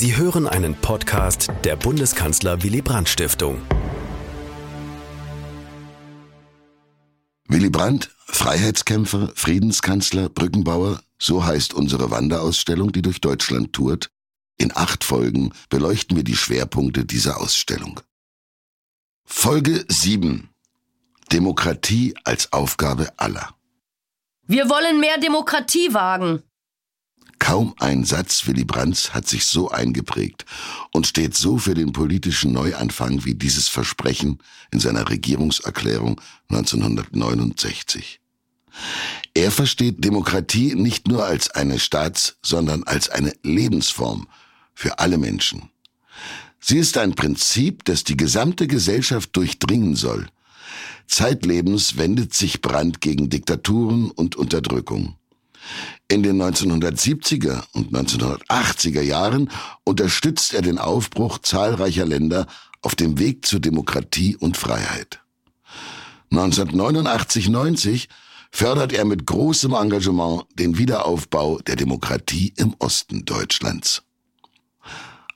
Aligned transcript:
Sie 0.00 0.16
hören 0.16 0.46
einen 0.46 0.76
Podcast 0.76 1.48
der 1.64 1.74
Bundeskanzler 1.74 2.62
Willy 2.62 2.82
Brandt 2.82 3.08
Stiftung. 3.08 3.60
Willy 7.48 7.68
Brandt, 7.68 8.08
Freiheitskämpfer, 8.26 9.32
Friedenskanzler, 9.34 10.28
Brückenbauer, 10.28 11.00
so 11.18 11.44
heißt 11.44 11.74
unsere 11.74 12.12
Wanderausstellung, 12.12 12.92
die 12.92 13.02
durch 13.02 13.20
Deutschland 13.20 13.72
tourt. 13.72 14.08
In 14.56 14.70
acht 14.76 15.02
Folgen 15.02 15.52
beleuchten 15.68 16.16
wir 16.16 16.22
die 16.22 16.36
Schwerpunkte 16.36 17.04
dieser 17.04 17.40
Ausstellung. 17.40 17.98
Folge 19.24 19.84
7. 19.88 20.48
Demokratie 21.32 22.14
als 22.22 22.52
Aufgabe 22.52 23.12
aller. 23.16 23.52
Wir 24.46 24.70
wollen 24.70 25.00
mehr 25.00 25.18
Demokratie 25.18 25.92
wagen. 25.92 26.44
Kaum 27.38 27.74
ein 27.78 28.04
Satz 28.04 28.46
Willy 28.46 28.64
Brandts 28.64 29.14
hat 29.14 29.28
sich 29.28 29.46
so 29.46 29.70
eingeprägt 29.70 30.44
und 30.92 31.06
steht 31.06 31.34
so 31.34 31.58
für 31.58 31.74
den 31.74 31.92
politischen 31.92 32.52
Neuanfang 32.52 33.24
wie 33.24 33.34
dieses 33.34 33.68
Versprechen 33.68 34.38
in 34.70 34.80
seiner 34.80 35.08
Regierungserklärung 35.08 36.20
1969. 36.50 38.20
Er 39.34 39.50
versteht 39.50 40.04
Demokratie 40.04 40.74
nicht 40.74 41.08
nur 41.08 41.24
als 41.24 41.50
eine 41.50 41.78
Staats-, 41.78 42.36
sondern 42.42 42.82
als 42.84 43.08
eine 43.08 43.32
Lebensform 43.42 44.28
für 44.74 44.98
alle 44.98 45.18
Menschen. 45.18 45.70
Sie 46.60 46.78
ist 46.78 46.98
ein 46.98 47.14
Prinzip, 47.14 47.84
das 47.84 48.04
die 48.04 48.16
gesamte 48.16 48.66
Gesellschaft 48.66 49.34
durchdringen 49.36 49.94
soll. 49.94 50.26
Zeitlebens 51.06 51.96
wendet 51.96 52.34
sich 52.34 52.60
Brandt 52.60 53.00
gegen 53.00 53.30
Diktaturen 53.30 54.10
und 54.10 54.36
Unterdrückung. 54.36 55.16
In 56.08 56.22
den 56.22 56.40
1970er 56.40 57.62
und 57.72 57.92
1980er 57.92 59.02
Jahren 59.02 59.50
unterstützt 59.84 60.54
er 60.54 60.62
den 60.62 60.78
Aufbruch 60.78 61.38
zahlreicher 61.38 62.06
Länder 62.06 62.46
auf 62.82 62.94
dem 62.94 63.18
Weg 63.18 63.44
zur 63.44 63.60
Demokratie 63.60 64.36
und 64.36 64.56
Freiheit. 64.56 65.20
1989-90 66.32 68.08
fördert 68.50 68.92
er 68.92 69.04
mit 69.04 69.26
großem 69.26 69.72
Engagement 69.72 70.44
den 70.54 70.78
Wiederaufbau 70.78 71.58
der 71.58 71.76
Demokratie 71.76 72.52
im 72.56 72.74
Osten 72.78 73.24
Deutschlands. 73.24 74.02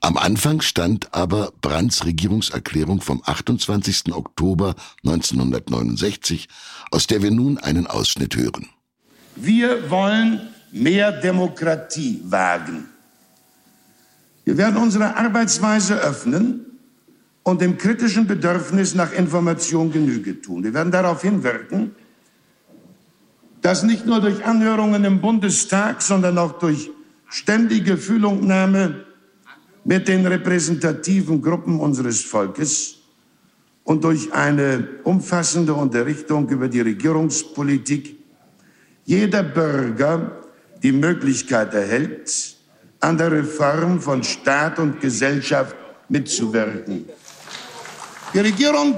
Am 0.00 0.16
Anfang 0.16 0.62
stand 0.62 1.14
aber 1.14 1.52
Brandts 1.60 2.04
Regierungserklärung 2.04 3.00
vom 3.00 3.22
28. 3.24 4.12
Oktober 4.12 4.74
1969, 5.04 6.48
aus 6.90 7.06
der 7.06 7.22
wir 7.22 7.30
nun 7.30 7.58
einen 7.58 7.86
Ausschnitt 7.86 8.34
hören. 8.34 8.68
Wir 9.36 9.90
wollen 9.90 10.40
mehr 10.72 11.12
Demokratie 11.12 12.22
wagen. 12.24 12.88
Wir 14.44 14.56
werden 14.56 14.76
unsere 14.76 15.16
Arbeitsweise 15.16 15.96
öffnen 15.96 16.66
und 17.42 17.60
dem 17.60 17.78
kritischen 17.78 18.26
Bedürfnis 18.26 18.94
nach 18.94 19.12
Information 19.12 19.92
Genüge 19.92 20.40
tun. 20.40 20.64
Wir 20.64 20.74
werden 20.74 20.92
darauf 20.92 21.22
hinwirken, 21.22 21.94
dass 23.60 23.82
nicht 23.82 24.06
nur 24.06 24.20
durch 24.20 24.44
Anhörungen 24.44 25.04
im 25.04 25.20
Bundestag, 25.20 26.02
sondern 26.02 26.38
auch 26.38 26.58
durch 26.58 26.90
ständige 27.28 27.96
Fühlungnahme 27.96 29.04
mit 29.84 30.08
den 30.08 30.26
repräsentativen 30.26 31.40
Gruppen 31.40 31.80
unseres 31.80 32.22
Volkes 32.22 32.96
und 33.84 34.04
durch 34.04 34.32
eine 34.32 34.88
umfassende 35.04 35.74
Unterrichtung 35.74 36.48
über 36.48 36.68
die 36.68 36.80
Regierungspolitik 36.80 38.21
jeder 39.04 39.42
Bürger 39.42 40.30
die 40.82 40.92
Möglichkeit 40.92 41.74
erhält, 41.74 42.56
an 43.00 43.18
der 43.18 43.32
Reform 43.32 44.00
von 44.00 44.22
Staat 44.22 44.78
und 44.78 45.00
Gesellschaft 45.00 45.74
mitzuwirken. 46.08 47.06
Die 48.32 48.38
Regierung 48.38 48.96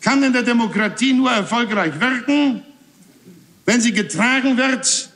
kann 0.00 0.22
in 0.22 0.32
der 0.32 0.42
Demokratie 0.42 1.12
nur 1.12 1.30
erfolgreich 1.30 1.98
wirken, 2.00 2.62
wenn 3.64 3.80
sie 3.80 3.92
getragen 3.92 4.56
wird 4.56 5.10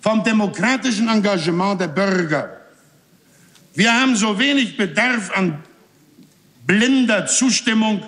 vom 0.00 0.22
demokratischen 0.22 1.08
Engagement 1.08 1.80
der 1.80 1.88
Bürger. 1.88 2.60
Wir 3.74 3.92
haben 3.92 4.14
so 4.14 4.38
wenig 4.38 4.76
Bedarf 4.76 5.30
an 5.36 5.58
blinder 6.66 7.26
Zustimmung, 7.26 8.02